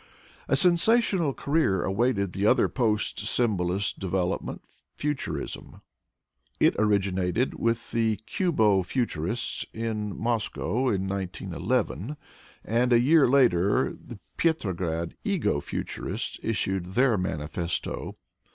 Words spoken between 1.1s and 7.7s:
career awaited the other post symbolist f development, futurism. It originated